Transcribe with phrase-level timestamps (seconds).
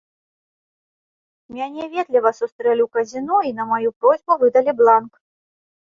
[1.59, 5.13] Мяне ветліва сустрэлі ў казіно і на маю просьбу выдалі бланк.